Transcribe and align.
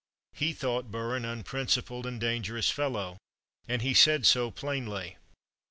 He 0.33 0.53
thought 0.53 0.89
Burr 0.89 1.15
an 1.15 1.25
unprincipled 1.25 2.07
and 2.07 2.19
dangerous 2.19 2.71
fellow, 2.71 3.19
and 3.67 3.83
he 3.83 3.93
said 3.93 4.25
so 4.25 4.49
plainly. 4.49 5.15